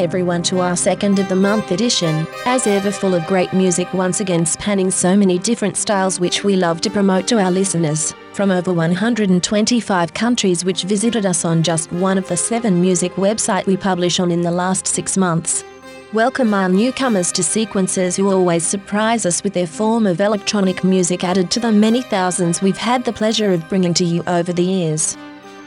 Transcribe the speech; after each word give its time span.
Everyone 0.00 0.42
to 0.44 0.60
our 0.60 0.76
second 0.76 1.18
of 1.18 1.28
the 1.28 1.36
month 1.36 1.72
edition, 1.72 2.26
as 2.46 2.66
ever 2.66 2.90
full 2.90 3.14
of 3.14 3.26
great 3.26 3.52
music 3.52 3.92
once 3.92 4.20
again 4.20 4.46
spanning 4.46 4.90
so 4.90 5.14
many 5.14 5.38
different 5.38 5.76
styles 5.76 6.18
which 6.18 6.42
we 6.42 6.56
love 6.56 6.80
to 6.80 6.90
promote 6.90 7.28
to 7.28 7.38
our 7.38 7.50
listeners, 7.50 8.14
from 8.32 8.50
over 8.50 8.72
125 8.72 10.14
countries 10.14 10.64
which 10.64 10.84
visited 10.84 11.26
us 11.26 11.44
on 11.44 11.62
just 11.62 11.92
one 11.92 12.16
of 12.16 12.26
the 12.28 12.36
seven 12.38 12.80
music 12.80 13.12
website 13.16 13.66
we 13.66 13.76
publish 13.76 14.18
on 14.18 14.30
in 14.30 14.40
the 14.40 14.50
last 14.50 14.86
six 14.86 15.18
months. 15.18 15.64
Welcome 16.14 16.54
our 16.54 16.70
newcomers 16.70 17.30
to 17.32 17.42
sequencers 17.42 18.16
who 18.16 18.30
always 18.30 18.66
surprise 18.66 19.26
us 19.26 19.44
with 19.44 19.52
their 19.52 19.66
form 19.66 20.06
of 20.06 20.18
electronic 20.18 20.82
music 20.82 21.24
added 21.24 21.50
to 21.50 21.60
the 21.60 21.72
many 21.72 22.00
thousands 22.00 22.62
we've 22.62 22.78
had 22.78 23.04
the 23.04 23.12
pleasure 23.12 23.52
of 23.52 23.68
bringing 23.68 23.92
to 23.92 24.04
you 24.06 24.22
over 24.26 24.50
the 24.50 24.64
years. 24.64 25.18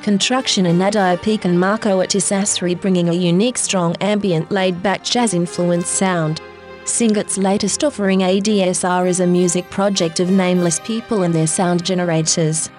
Construction 0.04 0.66
and 0.66 0.78
Nadia 0.78 1.18
Peak 1.22 1.46
and 1.46 1.58
Marco 1.58 2.02
Atisasri 2.02 2.80
bringing 2.80 3.08
a 3.08 3.14
unique, 3.14 3.58
strong, 3.58 3.96
ambient, 4.02 4.52
laid 4.52 4.84
back 4.84 5.02
jazz 5.02 5.34
influenced 5.34 5.94
sound. 5.94 6.42
Singat's 6.84 7.38
latest 7.38 7.86
offering 7.86 8.20
ADSR 8.20 9.08
is 9.08 9.22
a 9.22 9.26
music 9.26 9.70
project 9.70 10.20
of 10.20 10.30
nameless 10.30 10.82
people 10.82 11.24
and 11.24 11.34
their 11.34 11.48
sound 11.48 11.86
generators. 11.86 12.70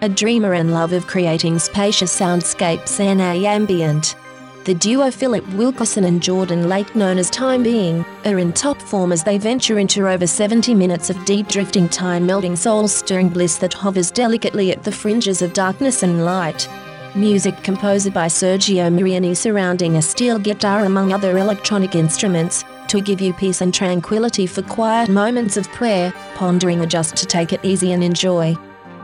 A 0.00 0.08
dreamer 0.08 0.54
and 0.54 0.74
love 0.74 0.92
of 0.92 1.06
creating 1.06 1.60
spacious 1.60 2.12
soundscapes 2.12 2.98
and 2.98 3.20
a 3.20 3.46
ambient. 3.46 4.16
The 4.64 4.74
duo 4.74 5.10
Philip 5.10 5.44
Wilkerson 5.54 6.04
and 6.04 6.22
Jordan 6.22 6.68
Lake, 6.68 6.94
known 6.94 7.18
as 7.18 7.28
Time 7.30 7.64
Being, 7.64 8.04
are 8.24 8.38
in 8.38 8.52
top 8.52 8.80
form 8.80 9.10
as 9.10 9.24
they 9.24 9.36
venture 9.36 9.80
into 9.80 10.08
over 10.08 10.24
70 10.24 10.72
minutes 10.72 11.10
of 11.10 11.24
deep 11.24 11.48
drifting 11.48 11.88
time 11.88 12.24
melting 12.24 12.54
soul 12.54 12.86
stirring 12.86 13.28
bliss 13.28 13.56
that 13.56 13.74
hovers 13.74 14.12
delicately 14.12 14.70
at 14.70 14.84
the 14.84 14.92
fringes 14.92 15.42
of 15.42 15.52
darkness 15.52 16.04
and 16.04 16.24
light. 16.24 16.68
Music 17.16 17.60
composed 17.64 18.14
by 18.14 18.28
Sergio 18.28 18.88
Mariani 18.92 19.34
surrounding 19.34 19.96
a 19.96 20.02
steel 20.02 20.38
guitar 20.38 20.84
among 20.84 21.12
other 21.12 21.38
electronic 21.38 21.96
instruments, 21.96 22.64
to 22.86 23.00
give 23.00 23.20
you 23.20 23.32
peace 23.32 23.62
and 23.62 23.74
tranquility 23.74 24.46
for 24.46 24.62
quiet 24.62 25.08
moments 25.08 25.56
of 25.56 25.68
prayer, 25.72 26.14
pondering 26.36 26.80
or 26.80 26.86
just 26.86 27.16
to 27.16 27.26
take 27.26 27.52
it 27.52 27.64
easy 27.64 27.90
and 27.90 28.04
enjoy. 28.04 28.56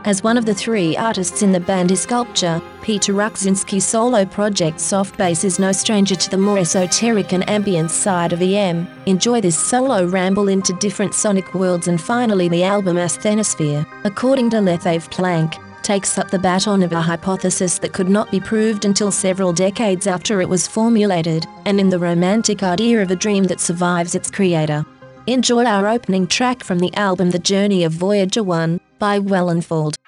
As 0.05 0.23
one 0.23 0.37
of 0.37 0.45
the 0.45 0.53
three 0.53 0.95
artists 0.95 1.41
in 1.41 1.51
the 1.51 1.59
band 1.59 1.91
is 1.91 1.99
Sculpture, 2.01 2.61
Peter 2.81 3.11
Rukzinski's 3.11 3.83
solo 3.83 4.23
project 4.23 4.79
Soft 4.79 5.17
Bass 5.17 5.43
is 5.43 5.59
no 5.59 5.73
stranger 5.73 6.15
to 6.15 6.29
the 6.29 6.37
more 6.37 6.57
esoteric 6.57 7.33
and 7.33 7.47
ambient 7.49 7.91
side 7.91 8.31
of 8.31 8.41
EM. 8.41 8.87
Enjoy 9.07 9.41
this 9.41 9.59
solo 9.59 10.05
ramble 10.07 10.47
into 10.47 10.71
different 10.79 11.13
sonic 11.13 11.53
worlds 11.53 11.89
and 11.89 11.99
finally 11.99 12.47
the 12.47 12.63
album 12.63 12.95
Asthenosphere, 12.95 13.85
according 14.05 14.49
to 14.51 14.57
Lethave 14.57 15.11
Plank, 15.11 15.55
takes 15.83 16.17
up 16.17 16.31
the 16.31 16.39
baton 16.39 16.81
of 16.81 16.93
a 16.93 17.01
hypothesis 17.01 17.77
that 17.79 17.91
could 17.91 18.09
not 18.09 18.31
be 18.31 18.39
proved 18.39 18.85
until 18.85 19.11
several 19.11 19.51
decades 19.51 20.07
after 20.07 20.39
it 20.39 20.47
was 20.47 20.65
formulated, 20.65 21.45
and 21.65 21.77
in 21.77 21.89
the 21.89 21.99
romantic 21.99 22.63
idea 22.63 23.01
of 23.01 23.11
a 23.11 23.17
dream 23.17 23.43
that 23.43 23.59
survives 23.59 24.15
its 24.15 24.31
creator. 24.31 24.85
Enjoy 25.27 25.65
our 25.65 25.89
opening 25.89 26.25
track 26.25 26.63
from 26.63 26.79
the 26.79 26.93
album 26.95 27.31
The 27.31 27.39
Journey 27.39 27.83
of 27.83 27.91
Voyager 27.91 28.43
1 28.43 28.79
by 28.99 29.19
Wellenfeld. 29.21 29.98